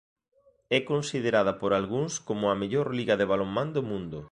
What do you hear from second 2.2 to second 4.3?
como a mellor liga de balonmán do mundo.